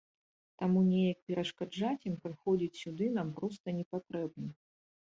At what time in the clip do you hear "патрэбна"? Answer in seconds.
3.95-4.49